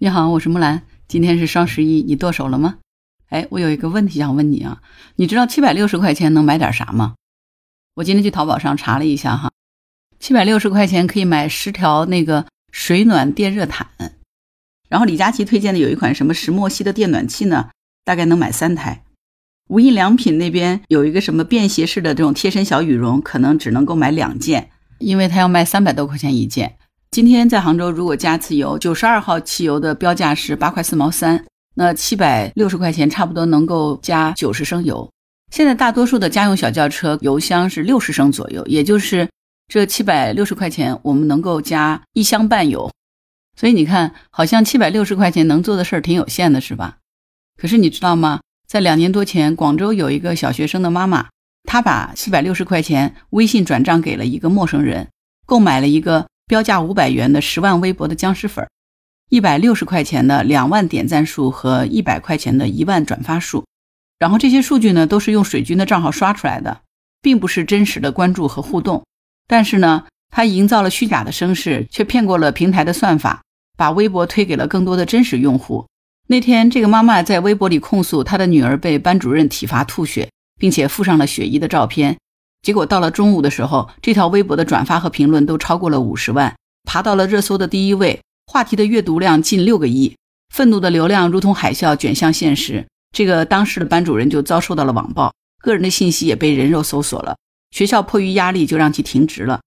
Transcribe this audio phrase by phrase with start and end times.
[0.00, 0.84] 你好，我是木兰。
[1.08, 2.76] 今天是双十一，你剁手了吗？
[3.30, 4.80] 哎，我有一个问题想问你啊，
[5.16, 7.16] 你知道七百六十块钱能买点啥吗？
[7.96, 9.50] 我今天去淘宝上查了一下哈，
[10.20, 13.88] 七百六十块钱可以买十条那个水暖电热毯，
[14.88, 17.70] 然后李佳琦推荐的有一款什么石墨烯的电暖器呢，
[18.04, 19.02] 大概能买三台。
[19.66, 24.70] 无印良品那边有一个什么便携式的这种贴身小羽绒，可能只能够买两件，
[25.00, 26.76] 因为它要卖三百多块钱一件。
[27.10, 31.42] 今天在杭州，如果加次油，九十二号汽油的标价是八块四毛三，
[31.74, 35.10] 那七百六十块钱差不多能够加九十升油。
[35.50, 39.26] 现在大多数的家用小轿车油箱是六十升左右，也就是
[39.68, 42.90] 这七百六十块钱，我们能够加一箱半油。
[43.56, 46.98] 所以你看，好像七百六十块钱能做的事儿挺有限的，是吧？
[47.56, 48.40] 可是你知道吗？
[48.68, 51.28] 在两年多前，广州有一个小学生的妈妈，
[51.64, 55.08] 她把七百六十块钱微信转账给了一个陌生人，
[55.46, 56.26] 购买了一个。
[56.48, 58.66] 标价五百元的十万微博的僵尸粉，
[59.28, 63.66] 一百六十块钱的两万点赞数和一百块钱的一万转发数，
[64.18, 66.80] 然后这些数据呢都是用水军的账号刷出来的，
[67.20, 69.04] 并不是真实的关注和互动。
[69.46, 73.42] 但是呢，他营造了虚假的声势，却骗过了平台的算法，
[73.76, 75.86] 把微博推给了更多的真实用户。
[76.28, 82.16] 那天，这个妈妈在微博里控诉她的女儿被班主任体罚吐血，并且附上了血衣的照片。
[82.62, 90.16] 结果到了中午的时候，这条微博的转发和评论都超过了五十万，爬到了热搜的第一位，话题的阅读量近六个亿，
[90.54, 92.86] 愤怒的流量如同海啸卷向现实。
[93.12, 97.36] 这个当时的班主任就遭受到了网暴，个人的信息也被人肉搜索了。
[97.70, 99.60] 学校迫于压力就让其停职了。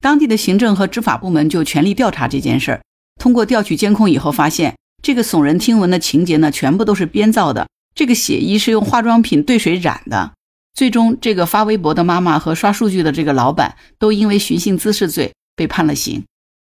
[0.00, 2.80] 当地的行政和执法部门就全力调查这件事儿。
[3.20, 7.66] 通过调取监控以后，发现这个耸人听闻的情节呢，全部都是编造的。
[7.94, 10.34] 这个血衣是用化妆品兑水染的。
[10.78, 16.24] 最终，这个发微博的妈妈和刷数据的这个老板都因为寻衅滋事罪被判了刑。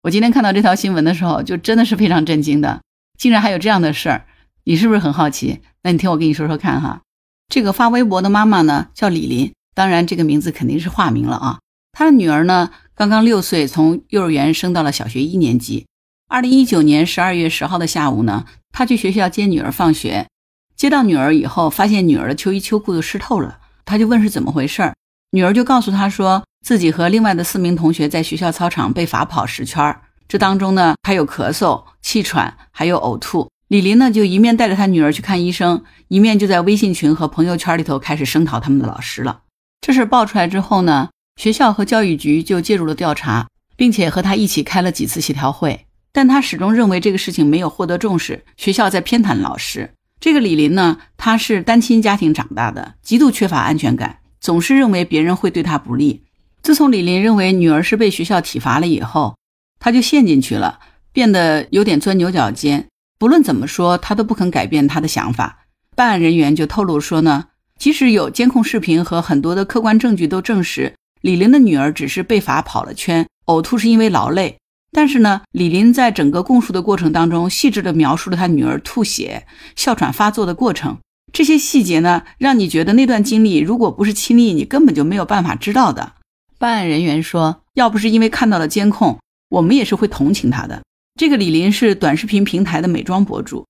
[0.04, 2.80] 我今天看到这条新闻的时候，就真的是非常震惊的，
[3.18, 4.26] 竟然还有这样的事儿。
[4.62, 5.62] 你是不是很好奇？
[5.82, 7.00] 那你听我跟你说说看哈。
[7.48, 11.58] 这个发微博的妈妈呢，叫李林，当然这个名字肯定是化名了啊。
[11.90, 15.86] 她的女儿呢，刚刚六岁，从幼儿园升到了小学一年级。
[16.28, 20.28] 二零一九年十二月十号的下午呢，她去学校接女儿放学，
[20.76, 23.58] 接到女儿以后，发现女儿的秋衣秋裤都湿透了。
[23.88, 24.94] 他就问是怎么回事儿，
[25.30, 33.48] 女儿就告诉他说，自己和另外的四名同学在学校操场被罚跑十圈儿，这当中呢还有咳嗽、气喘，还有呕吐。
[33.68, 39.40] 李林呢就一面带着他女儿去看医生，一面就在微信群和朋友圈里头开始声讨他们的老师了。
[39.80, 41.08] 这事爆出来之后呢，
[41.40, 49.94] 学校和教育局就介入了调查，并且和他一起开了几次协调会，但他始终认为这个事情没有获得重视，学校在偏袒老师。
[50.20, 56.24] 这个李林呢，他是单亲家庭长大的，极度缺乏安全感，总是认为别人会对他不利。
[56.60, 59.36] 自从李林认为女儿是被学校体罚了以后，
[59.78, 60.80] 他就陷进去了，
[61.12, 62.88] 变得有点钻牛角尖。
[63.18, 65.60] 不论怎么说，他都不肯改变他的想法。
[65.94, 67.46] 办案人员就透露说呢，
[67.78, 74.58] 即使有监控视频和很多的客观证据都证实，李林的女儿只是被罚跑了圈，呕吐是因为劳累。
[74.98, 80.98] 但是呢，李林在整个供述的过程当中，细致地描述了他女儿吐血、哮喘发作的过程。
[81.32, 86.14] 这些细节呢，让你觉得那段经历如果不是亲历，你根本就没有办法知道的。
[86.58, 89.20] 办案人员说，要不是因为看到了监控，
[89.50, 90.82] 我们也是会同情他的。
[91.14, 93.68] 这个李林是短视频平台的美妆博主，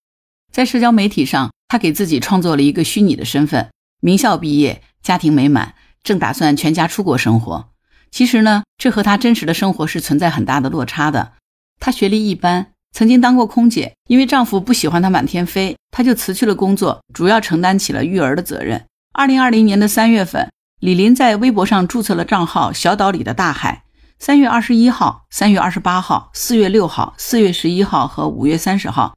[0.50, 3.68] 在社交媒体上，他给自己创作了一个虚拟的身份：
[4.00, 7.68] 名校毕业，家庭美满，正打算全家出国生活。
[8.10, 11.32] 其实呢，这和她真实的生活是存在很大的落差的。
[11.80, 18.84] 她学历一般，曾经当过空姐，因为丈夫不喜欢她满天飞，她就辞去了工作，主要承担起了育儿的责任。
[19.12, 23.82] 二零二零年的三月份，李林在微博上注册了账号“小岛里的大海”。
[24.18, 29.16] 三月二十一号、三月二十八号、四月六号、四月十一号和五月三十号，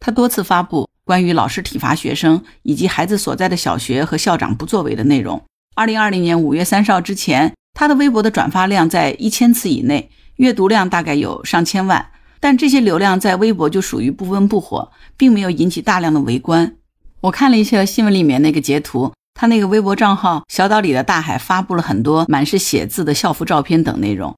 [0.00, 5.44] 她多次发布关于老师体罚学生以及孩子所在的小学和校长不作为的内容。
[5.74, 7.52] 二零二零年五月三十号之前。
[7.78, 16.74] 他的微博的转发量在一千次以内，阅读量大概有上千万，但这些流量在微博就属于不温不火，并没有引起大量的围观。
[17.20, 24.34] 我看了一下新闻里面那个截图，他那个微博账号“小岛里的大海”发布了很多满是写字的校服照片等内容。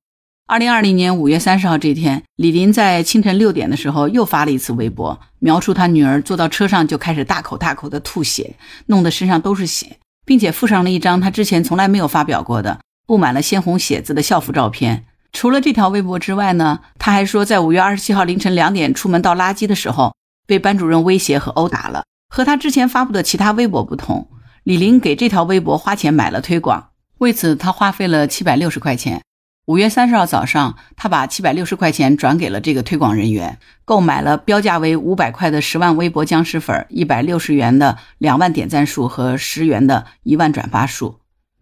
[0.47, 8.57] 二零二零年五月三十号这天，李林在清晨六点的时候又发了一次微博，描述他女儿坐到车上就开始大口大口的吐血，
[8.89, 12.81] 弄得身上都是血，并且附上了一张他之前从来没有发表过的。
[13.11, 15.05] 布满了鲜红血渍的校服照片。
[15.33, 20.15] 除了这条微博之外呢，他还说，在五月二十七号凌晨两点出门倒垃圾的时候，
[20.47, 22.05] 被班主任威胁和殴打了。
[22.29, 24.29] 和他之前发布的其他微博不同，
[24.63, 29.23] 李林给这条微博花钱买了推广，为此他花费了七百六十块钱。
[29.67, 41.17] 五月三十号早上，他把七百六十块钱转给了这个推广人员，购买了标价为五百块的十万微博僵尸粉、一百六十元的两万点赞数和十元的一万转发数。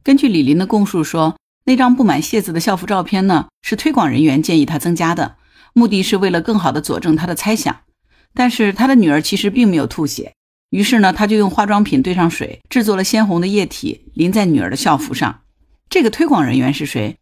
[0.08, 5.36] 根据李林的供述说，那张布满蟹子的校服照片呢，是推广人员建议他增加的，
[5.74, 7.80] 目的是为了更好的佐证他的猜想。
[8.32, 10.32] 但是他的女儿其实并没有吐血，
[10.70, 15.40] 于是呢，他就用化妆品兑上水，制作了鲜红的液体，淋在女儿的校服上。
[15.90, 17.18] 这个推广人员是谁？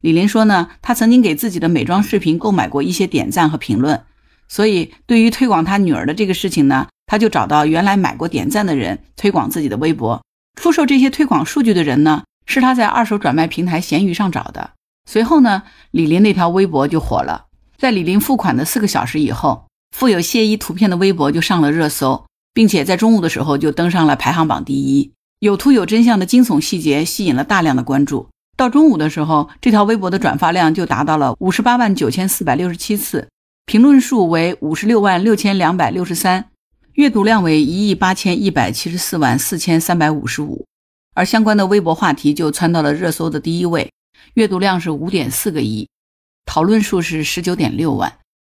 [0.00, 4.04] 李林说呢，他曾经给自己的美妆视频购买过一些点赞和评论，
[4.48, 10.22] 所以对于推广他女儿的这个事情呢，他就找到原来买过点赞的人推广自己的微博。
[10.54, 14.70] 出售这些推广数据的人呢，是他在二手转卖平台闲鱼上找的。
[15.10, 17.46] 随后呢，李林那条微博就火了，
[17.76, 19.64] 在李林付款的四个小时以后。
[19.94, 25.12] 附有谢衣图片的微博就上了热搜，并且在中午的时候就登上了排行榜第一。
[25.40, 28.30] 有图有真相的惊悚细节吸引了大量的关注。
[28.56, 33.28] 到中午的时候，这条微博的转发量就达到了五十八万九千四百六十七次，
[33.66, 36.46] 评论数为五十六万六千两百六十三，
[36.94, 40.66] 阅读量为一亿八千一百七十四万四千三百五十五。
[41.14, 43.90] 而相关的微博话题就窜到了热搜的第一位，
[44.34, 45.88] 阅读量是五点四个亿，
[46.44, 48.18] 讨论数是十九点六万。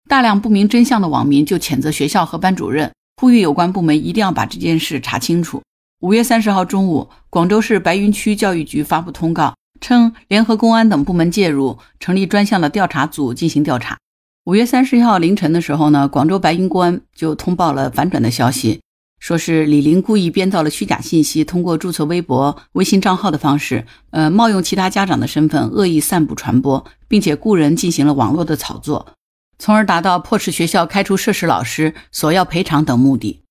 [0.08, 2.90] 大量不明真相的网民就谴责学校和班主任，
[3.20, 5.62] 呼吁有关部门一定要把这件事查清楚。
[6.00, 13.98] 五月三十号中午，广州市白云区教育局发布通告，称联合公安等部门介入，成立专项的调查组进行调查。
[14.44, 18.80] 五月三十一号凌晨的时候呢，广州白云公安就通报了反转的消息，
[19.20, 29.14] 说是李林故意编造了虚假信息，通过注册微博、微信账号的方式，呃，冒用其他家长的身份，恶意散布传播，并且雇人进行了网络的炒作。
[29.60, 33.42] 从而达到迫使学校开除涉事老师、索要赔偿等目的。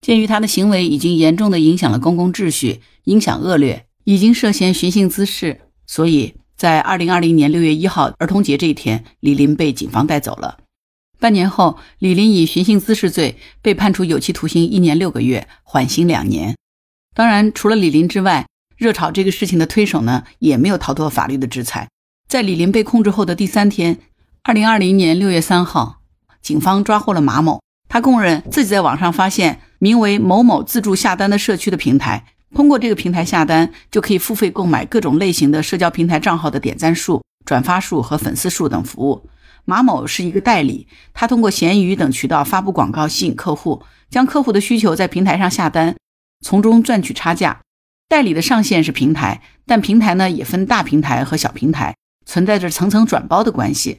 [0.00, 10.58] 鉴于他的行为已经严重的影响了公共秩序，影响恶劣，已经涉嫌寻衅滋事，所以在二零二零年六月一号儿童节这一天，李林被警方带走了。
[11.20, 16.56] 半年后，李林以寻衅滋事罪被判处有期徒刑一年六个月，缓刑两年。
[17.14, 18.46] 当然，除了李林之外，
[18.76, 21.88] 热炒这个事情的推手呢，也没有逃脱法律的制裁。
[22.28, 24.00] 在李林被控制后的第三天。
[24.42, 26.00] 二零二零年六月三号，
[26.42, 27.60] 警方抓获了马某。
[27.88, 32.24] 他供认自己在网上发现名为“某某自助下单”的社区的平台，
[32.54, 39.28] 通过这个平台下单，就可以付费购买各种类型的社交平台账号的点赞数、转发数和粉丝数等服务。
[39.64, 45.94] 马某是一个代理，他通过闲鱼等渠道发布广告，吸引客户，将客户的需求在平台上下单，
[46.40, 47.60] 从中赚取差价。
[48.08, 53.98] 代理的上线是平台，但平台呢也分大平台和小平台，存在着层层转包的关系。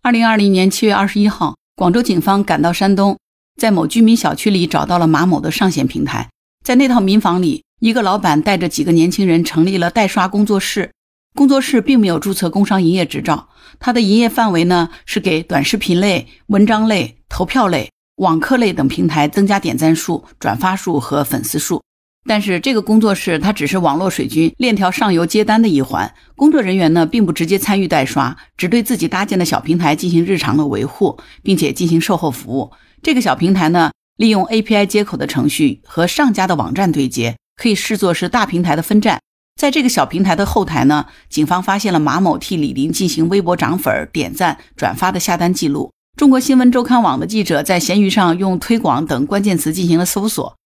[0.00, 3.18] 二零二零年七月二十一号，广州警方赶到山东，
[3.60, 6.28] 在某居民小区里找到了马某的上线平台。
[6.64, 10.90] 在那套民房里，一个老板带着几个年轻人成立了代刷工作室。
[11.36, 21.80] 工作室并没有注册工商营业执照，它的营业范围呢是给短视频类、文章类、投票类、网课类等平台增加点赞数、转发数和粉丝数。
[22.26, 32.72] 但是这个工作室它只是网络水军链条上游接单的一环，工作人员呢并不直接参与代刷，只对自己搭建的小平台进行日常的维护，并且进行售后服务。
[33.04, 39.20] 这个小平台呢，利用 API 接口的程序和上家的网站对接，可以视作是大平台的分站。
[39.60, 45.90] 在这个小平台的后台呢，警方发现了马某替李林进行微博涨粉、点赞、转发的下单记录。
[46.16, 50.56] 中国新闻周刊网的记者在闲鱼上用推广等关键词进行了搜索。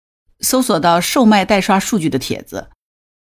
[0.40, 2.68] 搜索到售卖代刷数据的帖子，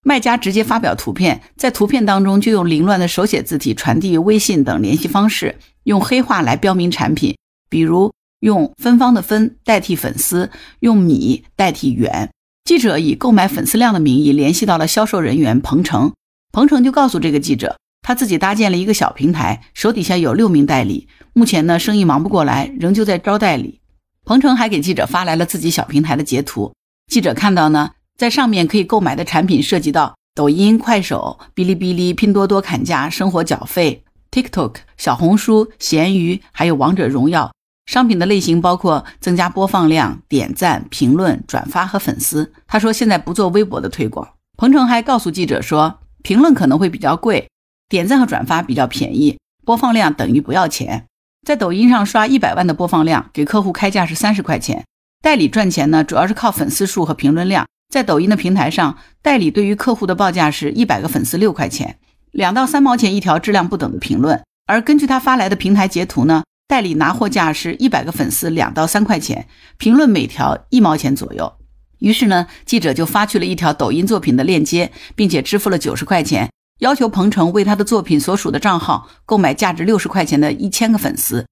[0.04, 7.36] 卖家直接发表图片，在图片当中就用凌乱的手写字体传递微信等联系方式，用黑话来标明产品，
[7.68, 10.50] 比如用芬芳的芬代替粉丝，
[10.80, 12.30] 用米代替元。
[12.68, 16.12] 记者以购买粉丝量的名义联系到了销售人员彭程，
[16.52, 23.80] 彭程就告诉这个记者，他自己搭建了一个小平台，手底下有六名代理，目前呢生意忙不过来，仍旧在招代理。
[24.26, 26.74] 彭程还给记者发来了自己小平台的截图。
[27.10, 37.50] 记者看到呢，在上面可以购买的产品涉及到抖音、快手、哔哩哔哩、拼多多砍价、生活缴费、TikTok、小红书、闲鱼，还有王者荣耀。
[37.88, 42.52] 商品的类型包括增加播放量、点赞、评论、转发和粉丝。
[42.66, 44.28] 他说现在不做微博的推广。
[44.58, 47.48] 彭程还告诉记者说，评论可能会比较贵，
[47.88, 51.06] 点赞和转发比较便宜，播放量等于不要钱。
[51.46, 54.84] 在抖音上刷一百万的播放量，给客户开价是三十块钱。
[55.22, 57.66] 代理赚钱呢，主要是靠粉丝数和评论量。
[57.88, 61.96] 在抖音的平台上，代理对于客户的报价是一百个粉丝六块钱，
[62.32, 64.42] 两到三毛钱一条质量不等的评论。
[64.66, 69.48] 而根据他发来的平台截图呢，代理拿货价是一百个粉丝两到三块钱，
[69.78, 71.54] 评论每条一毛钱左右。
[72.00, 81.46] 于是呢，记者就发去了一条抖音作品的链接，并且支付了九十块钱，要求彭程为他的作品所属的账号购买价值六十块钱的一千个粉丝，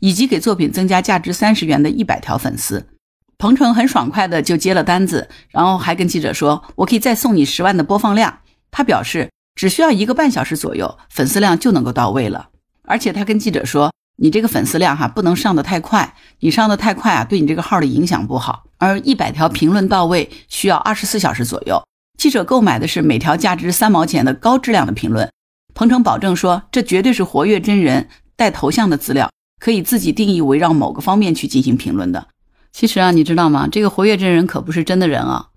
[0.00, 2.88] 以及给作品增加价值三十元的一百条粉丝。
[3.36, 8.38] 彭程很爽快的就接了单子，然后还跟记者说：“我可以再送你十万的播放量。”
[8.72, 12.48] 他表示只需要一个半小时左右，粉丝量就能够到位了。
[12.84, 18.64] 而且他跟记者说：“你这个粉丝量哈不能上的太快，你上的太快啊，对你这个号的影响不好。
[18.78, 21.82] 而一百条评论到位需要二十四小时左右。
[22.18, 25.30] 记者购买的是每条价值三毛钱的高质量的评论。
[25.74, 32.28] 彭程保证说，这绝对是活跃真人带头像的资料，可以自己定义围绕某个方面去进行评论的。
[32.70, 33.66] 其实啊，你知道吗？
[33.66, 35.48] 这个活跃真人可不是真的人啊。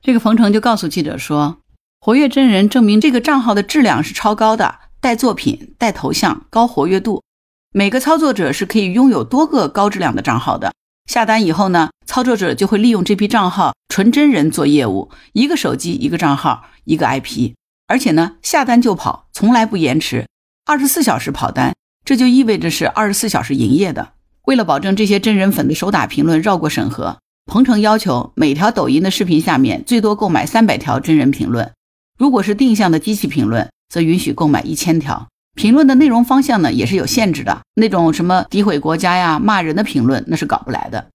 [0.00, 1.58] 这个彭程就告诉记者说，
[2.00, 4.76] 活跃真人证明这个账号的质量是超高的。
[5.00, 7.22] 带作品、带头像、高活跃度，
[7.72, 10.72] 每个操作者是可以拥有多个高质量的账号的。
[11.06, 17.52] 下单以后呢，操作者就会利用这批账号纯真人做业务，一个手机一个账号一个 IP，
[17.86, 20.26] 而且呢下单就跑，从来不延迟，
[20.64, 24.12] 二十四小时跑单，这就意味着是二十四小时营业的。
[24.46, 31.70] 为了保证这些真人粉的手打评论绕过审核，鹏程要求每条抖音的视频下面最多购买三百条真人评论，
[32.18, 33.68] 如果是定向的机器评论。
[33.90, 35.28] 则允许购买一千条
[35.58, 37.62] 评论的内容方向呢，也是有限制的。
[37.74, 41.08] 那种什么诋毁国家呀、骂人的评论，那是搞不来的。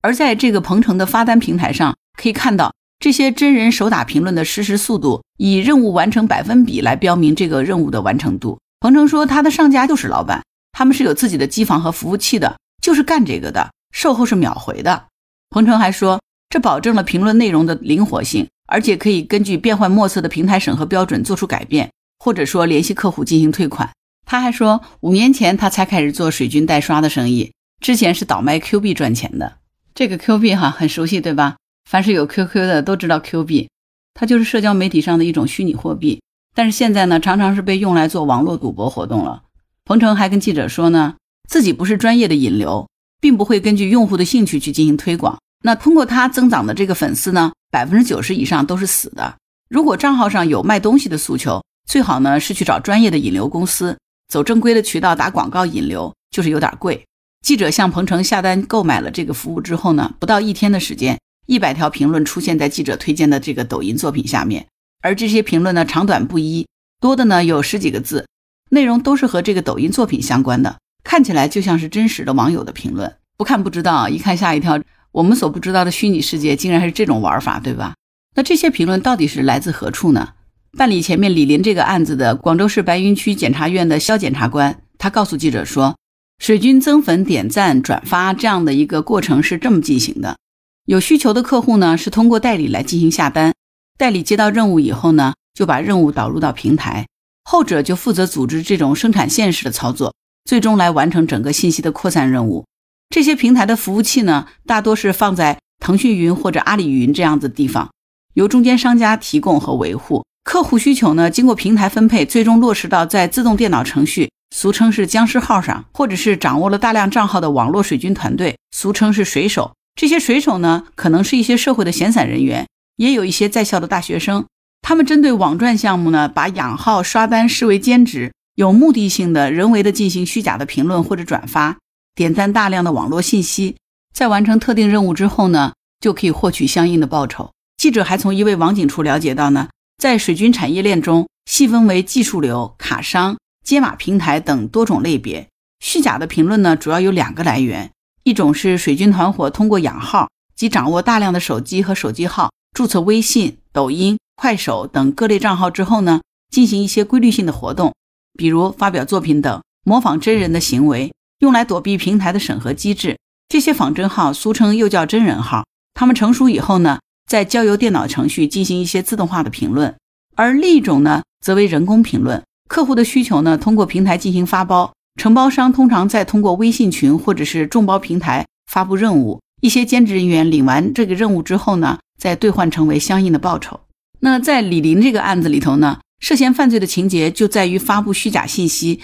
[0.00, 8.60] 而在这个鹏程的发单平台上，可以看到这些真人手打评论的实时速度，以任务完成百分比来标明这个任务的完成度。
[8.78, 15.06] 鹏程说，他的上家就是老板，他们是有自己的机房和服务器的，就是干这个的，售后是秒回的。
[15.50, 21.90] 鹏程还说，这保证了评论内容的灵活性，而且可以根据变幻莫测的平台审核标准做出改变。
[22.18, 23.90] 或者说联系客户进行退款。
[24.26, 29.58] 他还说，五年前他才开始做水军代刷的生意，之前是倒卖 Q 币赚钱的。
[29.94, 31.56] 这个 Q 币哈很熟悉，对吧？
[31.88, 33.70] 凡是有 QQ 的都知道 Q 币，
[34.12, 36.20] 它就是社交媒体上的一种虚拟货币。
[36.54, 39.42] 但是现在呢，常常是被用来做网络赌博活动了。
[39.86, 41.14] 彭程还跟记者说呢，
[41.48, 42.86] 自己不是专业的引流，
[43.20, 45.38] 并不会根据用户的兴趣去进行推广。
[45.64, 49.36] 那通过他增长的这个粉丝呢，百分之九十以上都是死的。
[49.70, 53.96] 如果账号上有卖东西的诉求，最好呢是去找专业的引流公司，
[54.28, 57.02] 走正规的渠道打广告引流，就是有点贵。
[57.40, 64.66] 记者向鹏程下单购买了这个服务之后呢，不到一天的时间，一百条评论出现在记者推荐的这个抖音作品下面，
[65.00, 66.66] 而这些评论呢长短不一，
[67.00, 68.26] 多的呢有十几个字，
[68.68, 73.16] 内容都是和这个抖音作品相关的，看起来就像是真实的网友的评论。
[73.38, 74.78] 不看不知道，一看吓一跳。
[75.10, 77.94] 我们所不知道的虚拟世界竟然是这种玩法，对吧？
[78.36, 80.34] 那这些评论到底是来自何处呢？
[80.76, 85.96] 办理前面李林这个案子的广州市白云区检察院的肖检察官，他告诉记者说，
[86.38, 90.36] 水军增粉、点赞、转发这样的一个过程是这么进行的：
[90.84, 93.54] 有需求的客户呢，是通过代理来进行下单，
[93.96, 97.06] 代理接到任务以后呢，就把任务导入到平台，
[97.44, 102.66] 后者就负责组织这种生产线式的操作，最终来完成整个信息的扩散任务。
[103.08, 107.90] 这些平台的服务器呢，大多是放在腾讯云或者阿里云这样的地方，
[108.34, 110.24] 由中间商家提供和维护。
[110.48, 119.74] 客户需求呢，经过平台分配，最终落实到在自动电脑程序，俗称是僵尸号上，或者是掌握了大量账号的网络水军团队，俗称是水手。
[119.94, 124.46] 这些水手呢，可能是一些社会的闲散人员，也有一些在校的大学生。
[124.80, 131.76] 他们针对网赚项目呢，把养号刷单视为兼职，有目的性的人为的进行虚假的评论或者转发，
[132.14, 133.76] 点赞大量的网络信息，
[134.14, 137.50] 在完成特定任务之后呢，就可以获取相应的报酬。
[137.76, 139.68] 记者还从一位网警处了解到呢。
[139.98, 145.48] 在水军产业链中，细分为技术流、卡商、接码平台等多种类别。
[145.80, 147.90] 虚假的评论呢，主要有两个来源：
[148.22, 157.92] 一种是水军团伙通过养号及掌握大量的手机和手机号，注册微信、抖音、快手等各类账号之后呢，进行一些规律性的活动，
[158.38, 163.18] 比如发表作品等，模仿真人的行为，用来躲避平台的审核机制。
[163.48, 165.64] 这些仿真号俗称又叫真人号，
[165.94, 167.00] 他们成熟以后呢？
[167.28, 169.94] 在交由电脑程序进行一些自动化的评论，
[170.34, 172.42] 而另一种呢，则为人工评论。
[172.68, 179.40] 客户的需求呢，通过平台进行发包，承包商通常再通过微信群或者是众包平台发布任务。
[179.60, 183.80] 一些兼职人员领完这个任务之后呢，再兑换成为相应的报酬。
[184.20, 189.00] 那在李林这个案子里头呢，涉嫌犯罪的情节就在于发布虚假信息，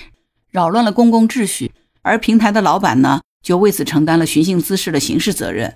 [0.50, 5.74] 扰乱了公共秩序，而平台的老板呢，就为此承担了寻衅滋事的刑事责任。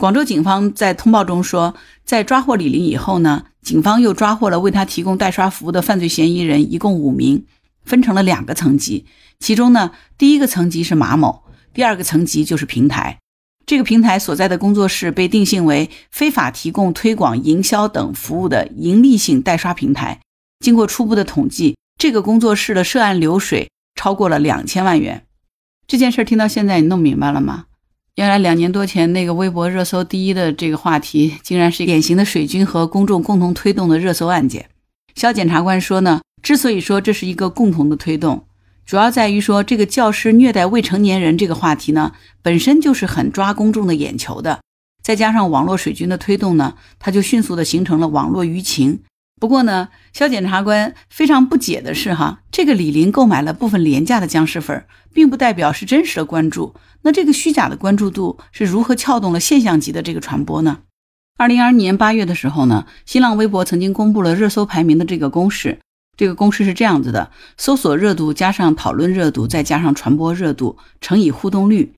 [0.00, 1.74] 广州警方在通报中说，
[2.06, 7.44] 在抓获李林以后呢，警方又抓获了为他提供代刷服务的犯罪嫌疑人，一共五名，
[7.84, 9.04] 分成了两个层级。
[9.40, 11.42] 其中呢，第一个层级是马某，
[11.74, 13.18] 第二个层级就是平台。
[13.66, 20.18] 这个平台所在的工作室被定性为非法提供推广、营销等服务的盈利性代刷平台。
[20.60, 25.26] 经过初步的统计，这个工作室的涉案流水超过了两千万元。
[25.86, 27.66] 这件事听到现在，你弄明白了吗？
[28.20, 34.68] 原来两年多前那个微博热搜第一的这个话题，竟然是典型的水军和公众共同推动的热搜案件。
[35.14, 38.44] 肖检察官说呢，之所以说这是一个共同的推动，
[38.84, 42.12] 主要在于说这个教师虐待未成年人这个话题呢，
[42.42, 44.60] 本身就是很抓公众的眼球的。
[45.02, 49.00] 再加上网络水军的推动呢，它就迅速的形成了网络舆情。
[49.40, 56.74] 不过呢，肖检察官非常不解的是，哈，这个李林购买了部分廉价的僵尸粉，并不代表是真实的关注。
[57.02, 60.80] 那这个虚假的关注度是如何撬动了现象级的这个传播呢？
[61.38, 65.78] 二零二二年八月的时候呢，新浪微博曾经公布了热搜排名的这个公式，
[66.18, 71.94] 这个公式是这样子的：搜索热度加上讨论热度再加上传播热度乘以互动率，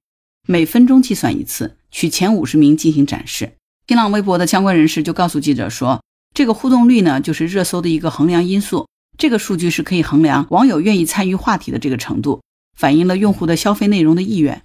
[0.46, 3.54] 每分钟计算一次，取前五十名进行展示。
[3.88, 6.00] 新浪微博的相关人士就告诉记者说。
[6.34, 8.86] 这个互动率呢，就是热搜的一个衡量因素。
[9.18, 12.40] 这个数据是可以衡量网友愿意参与话题的这个程度，
[12.76, 14.62] 反映了用户的消费内容的意愿。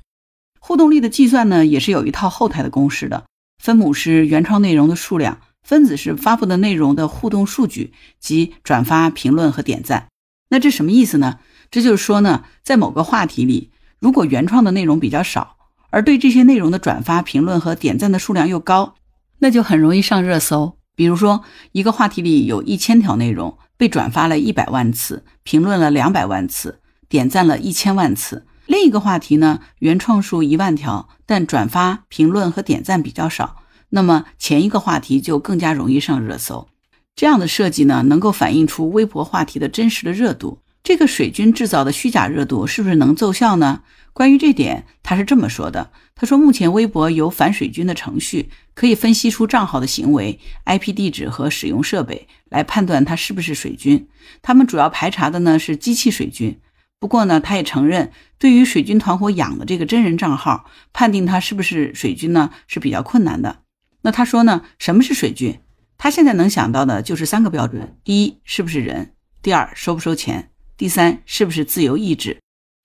[0.59, 3.25] 互动率的计算呢，也是有一套后台的公式的。
[3.61, 10.07] 分母是原创内容的数量，分子是发布的内容的互动数据及转发、评论和点赞。
[10.49, 11.39] 那这什么意思呢？
[11.69, 15.57] 这就是说呢，在某个话题里，如果原创的内容比较少，
[15.89, 18.95] 而对这些内容的转发、评论和点赞的数量又高，
[19.39, 20.76] 那就很容易上热搜。
[20.97, 28.47] 比如说，一个话题里有一千条内容被转发了一百万次，评论了两百万次，点赞了一千万次。
[28.65, 33.57] 另一个话题呢，原创数一万条，但转发、评论和点赞比较少，
[33.89, 36.67] 那么前一个话题就更加容易上热搜。
[37.15, 40.63] 这样的设计呢，能够反映出微博话题的真实的热度。
[40.83, 43.81] 这个水军制造的虚假热度是不是能奏效呢？
[44.17, 45.91] 关于这点，他是这么说的。
[46.15, 54.07] 他说，目前微博有反水军的程序，可以分析出账号的行为、IP 地址和使用设备，来判断他是不是水军。
[54.41, 56.59] 他们主要排查的呢是机器水军。
[56.99, 63.59] 不过呢，他也承认，对于水军团伙养的这个真人账号，判定他是不是水军呢是比较困难的。
[64.01, 65.59] 那他说呢，什么是水军？
[65.99, 69.11] 他现在能想到的就是三个标准：第一，是不是人；
[69.43, 72.39] 第二，收不收钱；第三，是不是自由意志。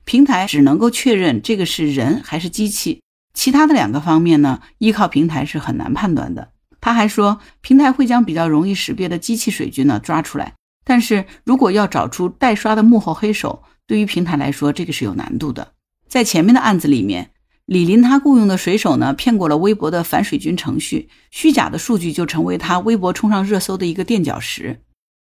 [0.05, 3.01] 平台只能够确认这个是人还是机器。
[3.35, 6.51] 其他的两个方面呢，依靠平台是很难判断的。
[6.81, 15.73] 他还说，平台会将比较容易识别的机器水军呢抓出来，但是如果要找出代刷的幕后黑手，对于平台来说，这个是有难度的。
[16.09, 17.31] 在前面的案子里面，
[17.65, 24.83] 李林他雇佣的水手呢骗过了微博的反水军程序，虚假的数据就成为他微博冲上热搜的一个垫脚石。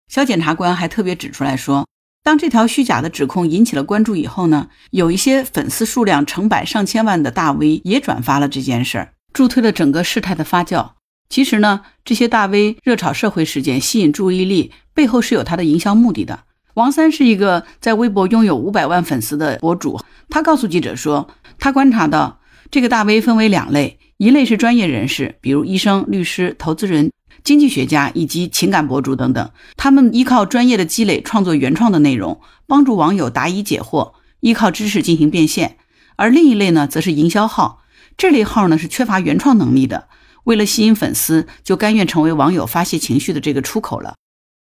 [0.08, 1.86] 小检察官还特别指出来说。
[2.24, 10.92] 当这条虚假的指控引起了关注以后呢，有一些粉丝数量成百上千万的大 V 也转发了这件事儿，助推了整个事态的发酵。
[11.30, 16.42] 其实呢，这些大 V 热炒社会事件、吸引注意力，背后是有他的营销目的的。
[16.76, 27.12] 王三是一个在微博拥有五百万粉丝的博主，他告诉记者说，他观察到这个大 V 分为两类，一类是专业人士，比如医生、律师、投资人。
[27.44, 35.78] 经济学家以及情感博主等等，他们依靠专业的积累创作原创的内容，帮助网友答疑解惑，依靠知识进行变现。
[36.18, 37.82] 而另一类呢，则是营销号，
[38.16, 40.08] 这类号呢是缺乏原创能力的，
[40.44, 44.16] 为了吸引粉丝，就甘愿成为网友发泄情绪的这个出口了。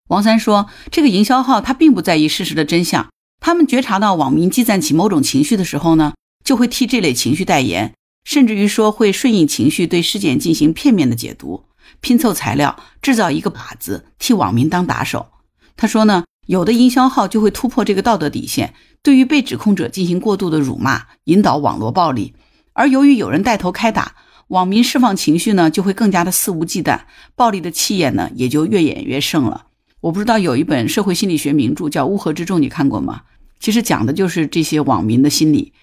[0.07, 3.09] 王三说，这个营销号他并不在意事实的真相，
[3.41, 6.13] 他们觉察到网民积攒起某种情绪的时候呢，
[6.43, 11.65] 就会替这类情绪代言，甚至于说会顺应情绪对事件进行片面的解读。
[12.01, 15.27] 拼凑材料，制造一个靶子，替网民当打手。
[15.75, 22.33] 他说呢，有的营销号就会突破这个道德底线，对于被指控者进行过度的辱骂，引导网络暴力。
[22.73, 24.15] 而由于有人带头开打，
[24.47, 27.01] 网民释放情绪呢，就会更加的肆无忌惮，
[27.35, 29.65] 暴力的气焰呢，也就越演越盛了。
[30.01, 33.23] 我不知道有一本社会心理学名著叫《乌合之众》，你看过吗？
[33.59, 35.73] 其实讲的就是这些网民的心理。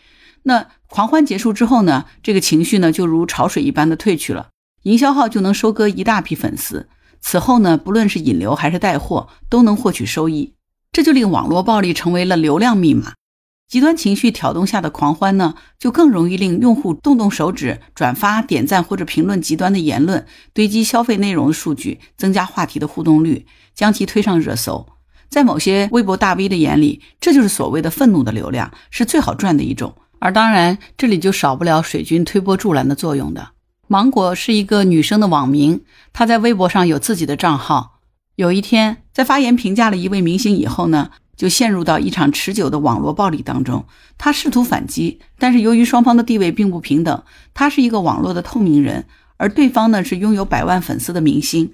[0.44, 4.48] 那狂欢结束之后呢，这个情绪呢，就如潮水一般的退去了。
[4.86, 6.88] 营销号就能收割一大批粉丝，
[7.20, 10.54] 此后呢，不论是引流还是带货，都能获取收益，
[10.92, 13.14] 这就令网络暴力成为了流量密码。
[13.66, 23.44] 极端情绪挑动下的狂欢呢，就更容易令用户动动手指转发、点赞或者评论极端的言论，堆积消费内容的数据，增加话题的互动率，
[23.74, 24.86] 将其推上热搜。
[25.28, 29.96] 在某些微博大 V 的眼里，这就是所谓的愤怒的流量，是最好赚的一种。
[30.20, 33.55] 而当然，这里就少不了水军推波助澜的作用的。
[33.88, 38.00] 芒果是一个女生的网名，她在微博上有自己的账号。
[38.34, 43.84] 有一天，在发言评价了一位明星以后呢，就陷入到一场持久的网络暴力当中。
[44.18, 47.22] 她试图反击，但是由于双方的地位并不平等，
[47.54, 51.72] 她是一个网络的透明人，而对方呢是拥有百万粉丝的明星。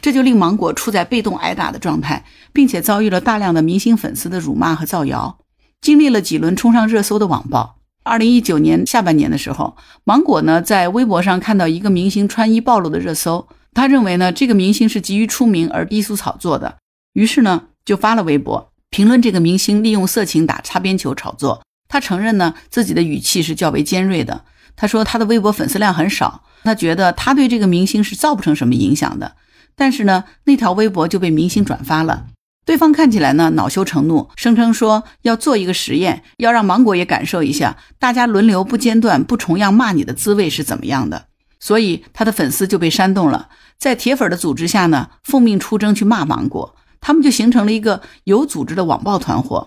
[0.00, 5.38] 这就令芒果处在被动挨打的状态，并且遭遇了大量的明星粉丝的辱骂和造谣，
[5.80, 7.79] 经历了几轮冲上热搜的网暴。
[8.10, 16.78] 二零一九年下半年的时候，芒果呢在微博上看到一个明星穿衣暴露的热搜，他认为呢这个明星是急于出名而低俗炒作的，
[17.12, 21.62] 于是呢就发了微博评论这个明星利用色情打擦边球炒作。
[21.88, 24.44] 他承认呢自己的语气是较为尖锐的。
[24.74, 29.36] 他说他的微博粉丝量很少，他觉得他对这个明星是造不成什么影响的。
[29.76, 32.26] 但是呢，那条微博就被明星转发了。
[32.70, 41.26] 对方看起来呢恼羞成怒，声称说要做一个实验，要让芒果也感受一下，大家轮流不间断、不重样骂你的滋味是怎么样的。
[41.58, 46.76] 所以他的粉丝就被煽动了，在铁粉的组织下呢，奉命出征去骂芒果。
[47.00, 49.66] 他们就形成了一个有组织的网暴团伙。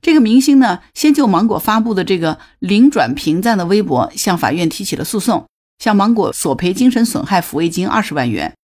[0.00, 5.44] 这个明星呢，先就芒果发布的这个零转评赞的微博向法院提起了诉讼，
[5.80, 8.54] 向芒果索赔精神损害抚慰金二十万元。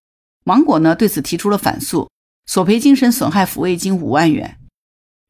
[0.45, 2.09] 芒果呢对此提出了反诉，
[2.53, 4.57] 索赔精神损害抚慰金五万元。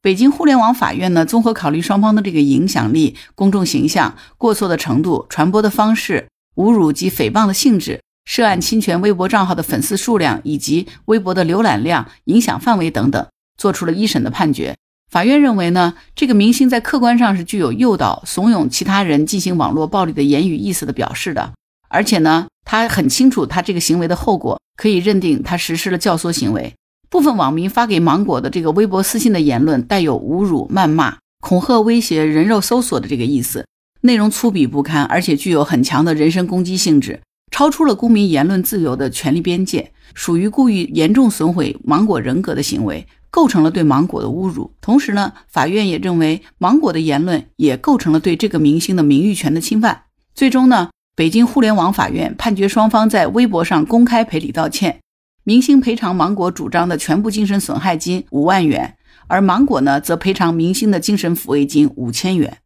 [0.00, 13.26] 北京互联网法院呢综合考虑双方的这个影响力、公众形象、过错的程度、传播的方式、侮辱及诽谤的性质、涉案侵权微博账号的粉丝数量以及微博的浏览量、影响范围等等，
[13.59, 14.74] 做出了一审的判决。
[15.11, 21.52] 法院认为呢，这个明星在客观上是具有诱导、怂恿其他人进行网络暴力的言语意思的表示的，
[21.90, 26.72] 而且呢，他很清楚他这个行为的后果，可以认定他实施了教唆行为。
[27.11, 33.66] 部分网民发给芒果的这个微博私信的言论，带有侮辱、谩骂、恐吓、威胁、人肉搜索的这个意思，
[34.03, 37.20] 内容粗鄙不堪，而且具有很强的人身攻击性质，
[37.51, 43.07] 超出了公民言论自由的权利边界，属于故意严重损毁芒果人格的行为。
[43.33, 50.03] 构成了对芒果的侮辱，同时呢，法院也认为芒果的言论也构成了对这个明星的名誉权的侵犯。
[50.35, 54.99] 最终呢，北京互联网法院判决双方在微博上公开赔礼道歉，
[55.44, 62.59] 明星赔偿芒果主张的全部精神损害金五万元，而芒果呢则赔偿明星的精神抚慰金五千元。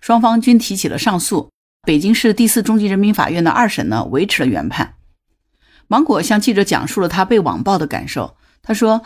[0.00, 1.50] 双方均提起了上诉，
[1.82, 4.94] 北京市第四中级人民法院的二审呢维持了原判。
[5.88, 9.02] 芒果向记者讲述了他被网暴的感受，他说。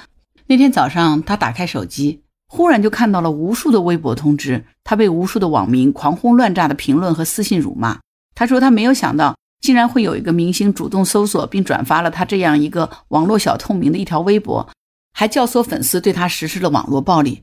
[0.47, 8.01] 那天早上，他打开手机，忽然就看到了无数的微博通知，他被无数的网民狂轰乱炸的评论和私信辱骂。
[8.35, 14.69] 他说他没有想到，竟然会有一个明星主动搜索并转发了他这样一个网络小透明的一条微博，
[15.13, 17.43] 还教唆粉丝对他实施了网络暴力。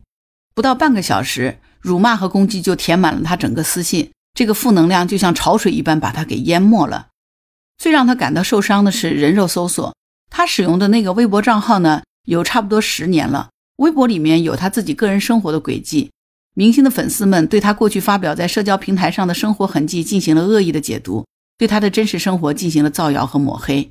[0.55, 7.07] 不到半个小时，辱骂和攻击就填满了他整个私信，这个负能量就像潮水一般把他给淹没了。
[7.77, 9.95] 最让他感到受伤的是人肉搜索，
[10.31, 12.01] 他使用的那个微博账号呢？
[12.25, 16.11] 有差不多十年了，微博里面有他自己个人生活的轨迹，
[16.55, 21.25] 明星的粉丝们对他过去发表在社交平台上的生活痕迹进行了恶意的解读，
[21.57, 23.89] 对他的真实生活进行了造谣和抹黑。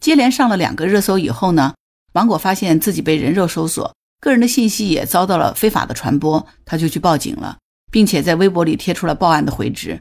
[0.00, 1.74] 接连上了两个热搜以后呢，
[2.12, 7.58] 芒果发现自己被人肉搜索，个人的信息也遭到了非法的传播，他就去报警了，
[7.90, 10.00] 并且在微博里贴出了报案的回执。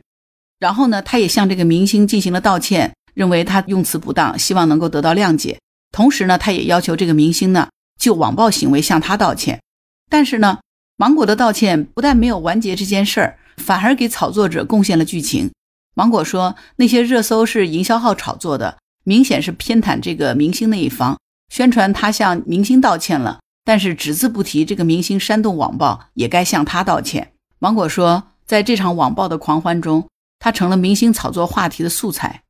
[0.59, 5.59] 然后呢，他也向这个明星进行了道歉，认为他用词不当，希望能够得到谅解。
[5.91, 9.61] 同时呢，他也要求这个明星呢就网暴行为向他道歉。
[10.09, 10.59] 但是呢，
[10.97, 15.51] 芒果的道歉不但没有完结这件事儿，反而给炒作者贡献了剧情。
[15.95, 21.17] 芒果说那些热搜是营销号炒作的，明显是偏袒这个明星那一方，
[21.49, 27.31] 宣传他向明星道歉了，但是只字不提这个明星煽动网暴也该向他道歉。
[27.59, 32.43] 芒果说，在这场网暴的狂欢中，他成了明星炒作话题的素材。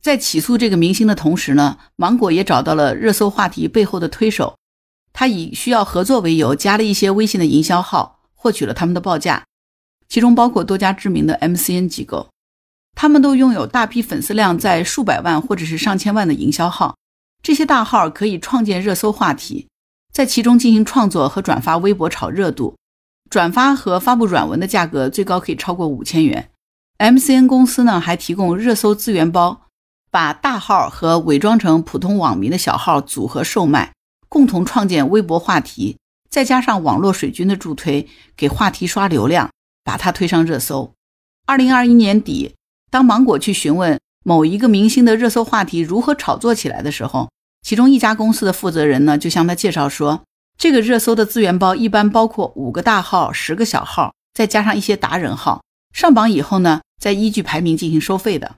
[0.00, 4.56] 在起诉这个明星的同时呢，芒果也找到了热搜话题背后的推手，
[5.12, 9.44] 他以需要合作为由，加了一些微信的营销号，获取了他们的报价，
[10.08, 12.28] 其中包括多家知名的 MCN 机构，
[12.94, 16.96] 他们都拥有大批粉丝量在数百万或者是上千万的营销号，
[17.42, 19.68] 这些大号可以创建热搜话题，
[20.12, 22.76] 在其中进行创作和转发微博炒热度，
[23.30, 26.50] 转发和发布软文的价格最高可以超过五千元
[26.98, 29.62] ，MCN 公司呢还提供热搜资源包。
[30.10, 33.94] 把大号和伪装成普通网民的小号组合售卖，
[34.28, 35.96] 共同创建微博话题，
[36.28, 39.48] 再加上网络水军的助推，给话题刷流量，
[39.82, 40.92] 把它推上热搜。
[41.46, 42.54] 二零二一年底，
[42.92, 47.30] 当芒果去询问某一个明星的热搜话题如何炒作起来的时候，
[47.62, 50.24] 其中一家公司的负责人呢就向他介绍说，
[50.58, 55.62] 这个热搜的资源包一般包括五个大号、十个小号，再加上一些达人号，
[55.94, 58.56] 上榜以后呢，再依据排名进行收费的。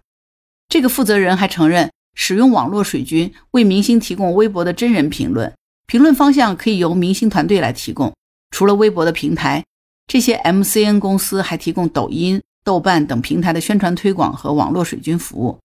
[0.68, 5.54] 这个负责人还承认，使用网络水军为明星提供微博的真人评论，
[5.86, 8.12] 评论方向可以由明星团队来提供。
[8.50, 9.64] 除了微博的平台，
[10.08, 15.58] 这些 MCN 公司还提供抖音、豆瓣等平台的宣传推广和网络水军服务。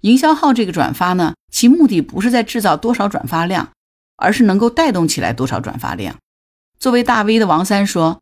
[0.00, 3.70] 营销号这个转发呢，其目的不是在制造多少转发量，
[4.16, 6.16] 而是能够带动起来多少转发量。
[6.78, 8.20] 作为大 V 的王三说，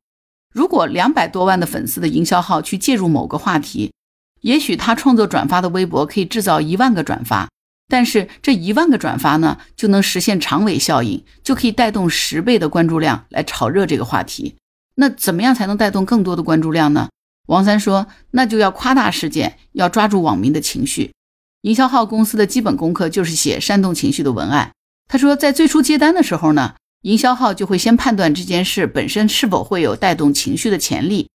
[0.52, 3.92] 如果两百多万的粉丝的营销号去介入某个话题，
[4.40, 7.48] 也许他创作转发的微博可以制造一万个转发，
[7.88, 14.56] 但是这一万个转发呢，就能实现长尾效应，就可以带动十倍的关注量来炒热这个话题。
[14.94, 17.08] 那怎么样才能带动更多的关注量呢？
[17.46, 21.12] 王三说，那就要夸大事件，要抓住网民的情绪。
[21.62, 24.72] 营销号公司的基本功课就是写煽动情绪的文案。
[25.08, 31.28] 他说，在最初接单的时候呢，营销号就会先判断这件事本身是否会有带动情绪的潜力，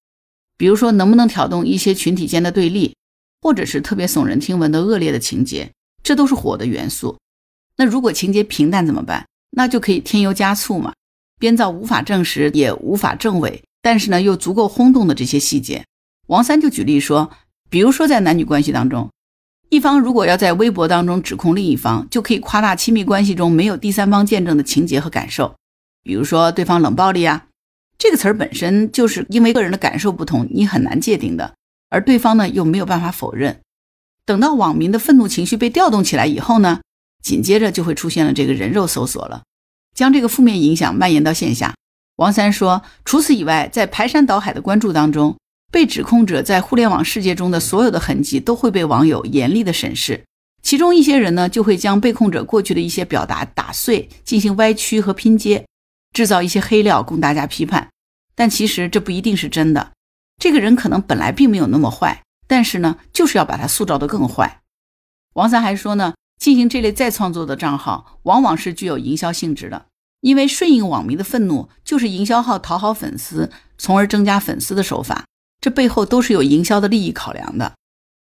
[0.56, 2.94] 比如说能不能挑动一些群体间的对立。
[3.42, 7.16] 或者是特别耸人听闻的恶劣的情节，这都是火的元素。
[7.76, 9.24] 那如果情节平淡怎么办？
[9.52, 10.92] 那就可以添油加醋嘛，
[11.38, 15.86] 编造无法证实也无法证伪，但是呢又足够轰动的这些细节。
[16.30, 17.32] 王三就举例说，
[17.68, 19.10] 比如说在男女关系当中，
[19.68, 25.56] 一方如果要在微博当中指控另一方，就可以夸大亲密关系中没有第三方见证的情节和感受，
[26.04, 27.46] 比如说对方冷暴力啊，
[27.98, 31.54] 这个词儿本身就是因为个人的感受不同，你很难界定的。
[31.88, 33.60] 而对方呢又没有办法否认，
[34.24, 36.80] 等到网民的愤怒情绪被调动起来以后呢，
[37.20, 39.42] 紧接着就会出现了这个人肉搜索了，
[39.96, 41.74] 将这个负面影响蔓延到线下。
[42.14, 45.36] 王三说，除此以外，在排山倒海的关注当中，
[45.70, 50.24] 被指控者在互联网世界中的所有的痕迹都会被网友严厉的审视，
[50.62, 55.64] 其中一些人呢就会将被控者过去的一些表达打碎，进行歪曲和拼接，
[56.12, 57.88] 制造一些黑料供大家批判，
[58.34, 59.92] 但其实这不一定是真的。
[60.38, 64.60] 这个人可能本来并没有那么坏，但是呢，就是要把他塑造得更坏。
[65.34, 69.86] 王三还说呢，进行这类再创作的账号，往往是具有营销性质的，
[70.22, 75.26] 因为顺应网民的愤怒，就是营销号讨好粉丝，从而增加粉丝的手法。
[75.60, 77.74] 这背后都是有营销的利益考量的。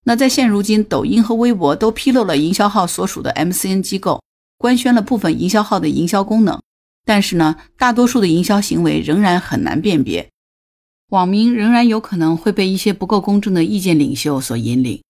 [0.05, 4.23] 那在现如今，抖音和微博都披露了营销号所属的 MCN 机构，
[4.59, 6.61] 官宣了部分营销号的营销功能，
[7.05, 10.29] 但是呢，大多数的营销行为仍然很难辨别。
[11.11, 15.03] 网民仍然有可能会被一些不够公正的意见领袖所引领。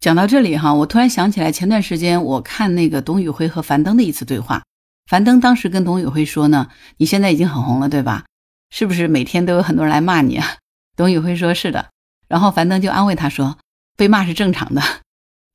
[0.00, 4.62] 讲到这里哈，我突然想起来，前段时间我看那个董宇辉和樊登的一次对话。
[5.06, 8.24] 樊登当时跟董宇辉说呢：“你现在已经很红了，对吧？
[8.70, 10.56] 是不是每天都有很多人来骂你啊？”
[11.00, 11.88] 董宇辉说：“是的。”
[12.28, 13.56] 然后樊登就安慰他说
[13.96, 14.82] ：“被骂是正常的。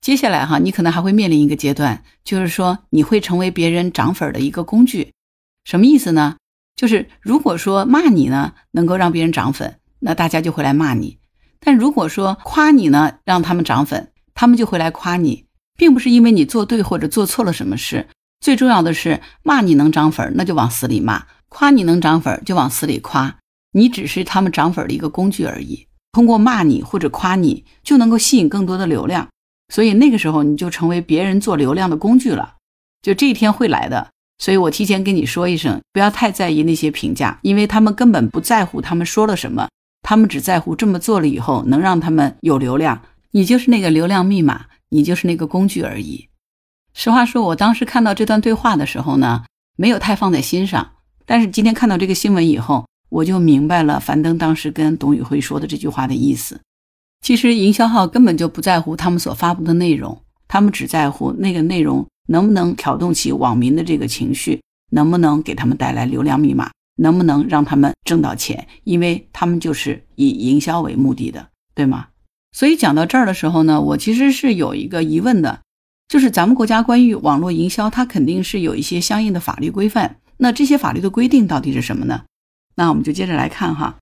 [0.02, 5.14] 接下来哈，你可能还会面临一个阶段，就是说你会成为别人涨粉的一个工具。
[5.64, 6.38] 什么意思呢？
[6.76, 11.20] 就是如果说骂你呢，能够让别人涨粉。”那大家就会来骂你，
[11.60, 15.46] 但如果说夸你呢，让他们涨粉，他们就会来夸你，
[15.78, 18.08] 并不是因为你做对或者做错了什么事。
[18.40, 23.38] 最重要的是骂你能涨粉，那就往死里骂；夸你能涨粉，就往死里夸。
[23.76, 25.86] 你只是他们涨粉的一个工具而已。
[26.14, 29.28] 通过骂你或者夸你，就能够吸引更多的流量，
[29.68, 32.56] 所以那个时候你就成为别人做流量的工具了。
[33.02, 34.08] 就这一天会来的。
[34.38, 39.68] 所以我提前跟你说一声，不要太在意那些评价，因为他们根本不在乎他们说了什么。
[40.02, 46.30] 他们只在乎这么做了以后能让他们有流量，你就是那个流量密码，你就是那个工具而已。
[46.94, 49.44] 实话说，我当时看到这段对话的时候呢，
[49.78, 50.92] 没有太放在心上。
[51.26, 56.60] 但是今天看到这个新闻以后，我就明白了樊登当时跟董宇辉说的这句话的意思。
[57.22, 66.72] 其实营销号根本就不在乎他们所发布的内容，他们只在乎那个内容能不能挑动起网民的这个情绪，能不能给他们带来流量密码。
[66.98, 68.70] 能不能让他们挣到钱？
[68.86, 72.08] 因为他们就是以营销为目的的，对吗？
[72.54, 75.60] 所以讲到这儿的时候呢，我其实是有一个疑问的，
[76.08, 80.22] 就是咱们国家关于网络营销，它肯定是有一些相应的法律规范。
[80.38, 82.24] 那这些法律的规定到底是什么呢？
[82.76, 83.96] 那我们就接着来看哈。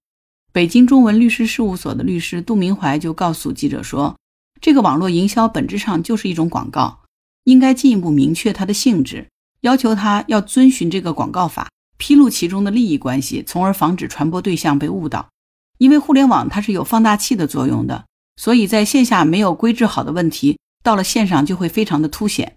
[0.52, 4.16] 北京中文律师事务所的律师杜明怀就告诉记者说，
[4.62, 7.02] 这个网络营销本质上就是一种广告，
[7.46, 9.28] 应该进一步明确它的性质，
[9.62, 11.70] 要求他要遵循这个广告法。
[11.98, 15.30] 披露其中的利益关系，从而防止传播对象被误导。
[15.78, 18.06] 因为互联网它是有放大器的作用的，
[18.36, 22.56] 所以在线下没有规制好的问题，到了线上就会非常的凸显。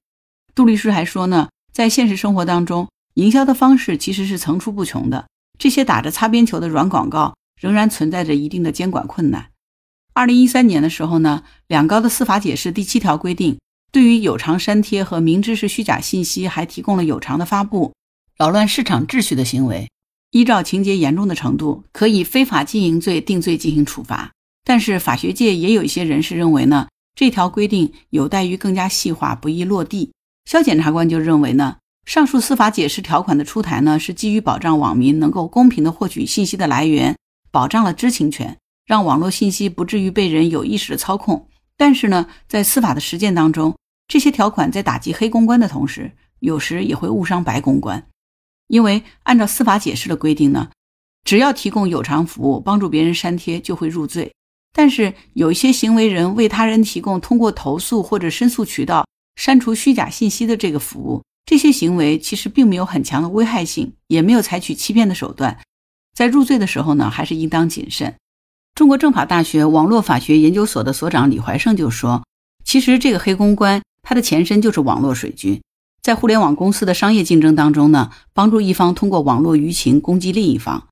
[0.55, 5.27] 杜律师还说呢，在现实生活当中，营销的方式其实是层出不穷的。
[5.59, 9.51] 这些打着擦边球的软广告，仍然存在着一定的监管困难。
[10.13, 13.59] 二零一三年的时候呢，两高的司法解释第七条规定，
[13.93, 17.93] 对于有偿删帖和明知是虚假信息还提供了有偿的发布。
[18.37, 19.91] 扰乱市场秩序的行为，
[20.31, 24.33] 依照情节严重的程度，可以非法经营罪定罪进行处罚。
[24.65, 30.13] 但是法学界也有一些人士认为呢，这条规定有待于更加细化，不易落地。
[30.45, 37.17] 肖检察官就认为呢，上述司法解释条款的出台呢，是基于保障网民能够公平的获取信息的来源，
[37.51, 41.49] 保障了知情权，让网络信息不至于被人有意识的操控。
[41.77, 48.07] 但是呢，在司法的实践当中，这些条款在打击黑公关的同时，有时也会误伤白公关。
[48.69, 50.71] 因为按照司法解释的规定呢，
[51.25, 54.33] 只要提供有偿服务，帮助别人删帖就会入罪。
[54.73, 65.61] 但是有一些行为人为他人提供通过投诉或者申诉渠道删除虚假信息的这个服务，这些行为其实并没有很强的危害性，也没有采取欺骗的手段，
[66.13, 68.17] 在入罪的时候呢，还是应当谨慎。
[68.75, 72.25] 中国政法大学网络法学研究所的所长李怀胜就说
[72.65, 75.63] ：“其实这个黑公关，它的前身就是网络水军，
[76.03, 80.89] 在互联网公司的商业竞争当中呢，帮助一方通过网络舆情攻击另一方。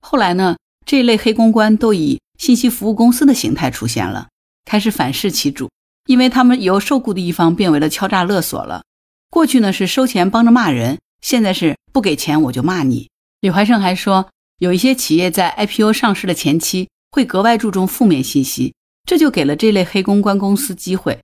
[0.00, 4.28] 后来呢，这类黑公关都以信息服务公司的形态出现了，
[4.64, 5.68] 开始反噬其主，
[6.06, 8.84] 因为他们由受雇的一方变为了敲诈勒索了。
[9.30, 13.08] 过去呢是收钱帮着骂人，现在是不给钱我就骂你。”
[13.40, 16.88] 李怀胜还说，有一些企业在 IPO 上市的前期。
[17.12, 18.72] 会格外注重负面信息，
[19.04, 21.18] 这就给了这类黑公关公司机会。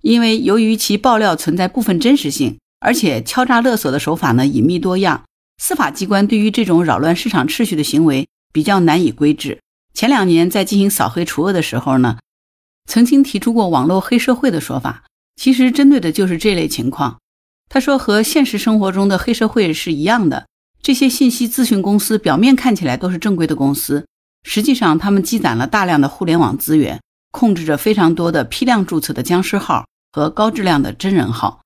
[0.00, 5.24] 因为由于其爆料存在部分真实性，而且敲诈勒索的手法呢隐秘多样，
[5.60, 9.58] 司法机关对于这种扰乱市场秩序的行为比较难以规制。
[9.92, 12.20] 前两年在进行扫黑除恶的时候呢，
[12.88, 15.02] 曾经提出过“网络黑社会”的说法，
[15.34, 17.18] 其实针对的就是这类情况。
[17.74, 20.46] 他说，和现实生活中的黑社会是一样的，
[20.82, 24.04] 这些信息咨询公司表面看起来都是正规的公司。
[24.42, 31.62] 实际上，他们积攒了大量的互联网资源，控制着非常多的批量注册的僵尸号和高质量的真人号。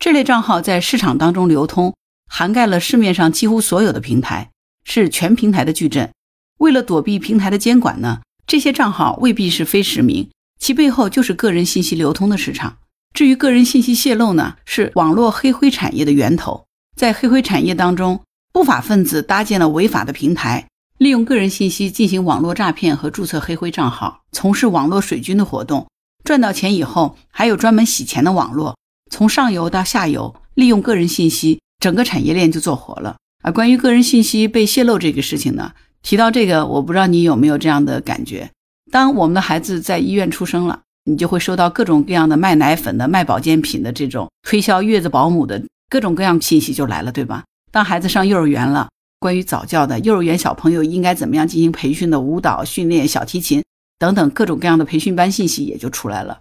[0.00, 1.94] 这类账号在市场当中流通，
[2.28, 4.50] 涵盖了市面上几乎所有的平台，
[4.82, 6.10] 是全平台的矩阵。
[6.58, 12.78] 为了躲避平台的监管呢，这些账号未必是非实名，其背后就是个人信息流通的市场。
[13.14, 16.64] 至于个人信息泄露呢，是网络黑灰产业的源头。
[16.96, 18.20] 在黑灰产业当中，
[18.52, 20.66] 不法分子搭建了违法的平台。
[20.98, 25.86] 利用个人信息进行网络诈骗和注册黑灰账号，从事网络水军的活动，
[26.24, 28.76] 赚到钱以后，还有专门洗钱的网络，
[29.12, 33.14] 从上游到下游，利用个人信息，整个产业链就做活了。
[33.44, 35.72] 而关于个人信息被泄露这个事情呢，
[36.02, 38.50] 提到这个，我不知道你有没有这样的感觉：
[38.90, 47.44] 当我们的孩子在医院出生了，你就会收到各种各样的卖奶粉的、卖保健品的这种推销月子保姆的各种各样信息就来了，对吧？
[47.70, 48.88] 当孩子上幼儿园了。
[49.20, 53.64] 关于早教的幼儿园小朋友应该怎么样进行培训的舞蹈训练、小提琴
[53.98, 56.40] 等等各种各样的培训班信息也就出来了。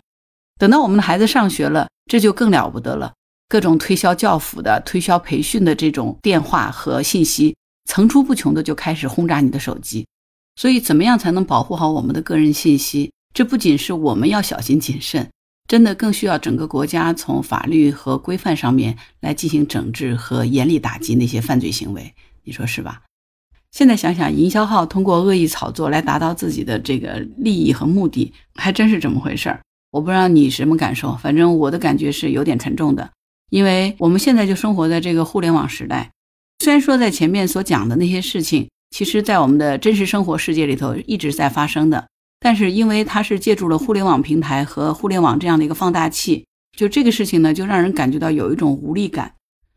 [0.59, 3.13] 等到我们的孩子上学了，这就更了不得了，
[3.47, 10.05] 各种推销教辅的、推销培训的这种电话和信息层出不穷的就开始轰炸你的手机。
[10.57, 13.13] 所以，怎么样才能保护好我们的个人信息？
[13.33, 15.29] 这不仅是我们要小心谨慎，
[15.67, 22.13] 真的更需要整个国家从法律和规范上面来进行整治和严厉打击那些犯罪行为。
[22.43, 23.01] 你说是吧？
[23.71, 29.59] 现在想想，营销号通过恶意炒作来达到自己的这个利益和目的，还真是这么回事儿。
[29.89, 33.09] 我不知道你什么感受，反正我的感觉是有点沉重的。
[33.49, 36.11] 因为我们现在就生活在这个互联网时代，
[36.59, 42.07] 虽然说在前面所讲的那些事情，其实在我们的真实生活世界里头一直在发生的，
[42.43, 46.45] 但是因为它是借助了互联网平台和互联网这样的一个放大器，
[46.77, 49.33] 就这个事情呢，就让人感觉到有一种无力感。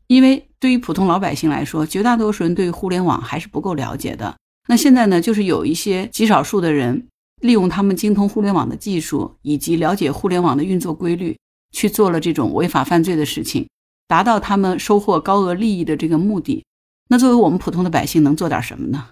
[0.09, 4.35] 因为对于普通老百姓来说，绝大多数人对互联网还是不够了解的。
[4.69, 7.07] 那现在呢，就是有一些极少数的人，
[7.41, 11.37] 利用他们精通互联网的技术以及了解互联网的运作规律，
[11.73, 13.69] 去做了这种违法犯罪的事情，
[14.09, 16.65] 达到他们收获高额利益的这个目的。
[17.09, 19.11] 那作为我们普通的百姓，能做点什么呢？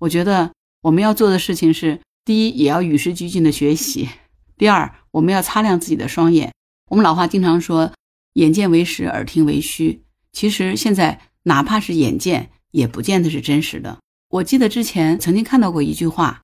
[0.00, 0.50] 我觉得
[0.82, 4.06] 我们要做的事情是：第一，也要与时俱进的学习；
[4.58, 6.52] 第二，我们要擦亮自己的双眼。
[6.90, 7.94] 我们老话经常说
[8.36, 13.98] ：“眼见为实，耳听为虚。”其实现在哪怕是眼见，也不见得是真实的。
[14.28, 16.42] 我记得之前曾经看到过一句话，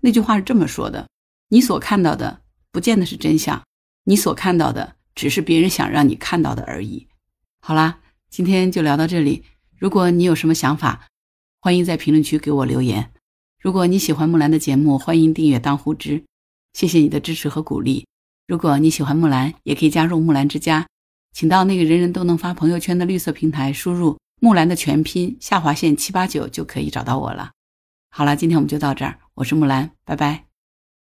[0.00, 1.08] 那句话是这么说的
[1.50, 3.60] ：“你所看到的不见得是真相，
[4.04, 7.08] 你所看到的只是别人想让你看到的而已。”
[7.58, 7.98] 好啦，
[8.30, 9.42] 今天就聊到这里。
[9.76, 11.08] 如果你有什么想法，
[11.60, 13.10] 欢迎在评论区给我留言。
[13.60, 16.22] 如果你喜欢木兰的节目，欢迎订阅当呼知，
[16.74, 18.06] 谢谢你的支持和鼓励。
[18.46, 20.86] 如果你喜欢木兰，也可以加入木兰之家。
[21.32, 27.50] 请到那个人人都能发朋友圈的绿色平台，输入“木兰”的全拼下划线七八九就可以找到我了。
[28.10, 30.45] 好了，今天我们就到这儿，我是木兰，拜拜。